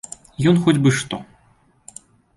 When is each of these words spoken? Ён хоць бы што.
Ён 0.51 0.55
хоць 0.63 0.79
бы 0.87 0.95
што. 1.01 1.19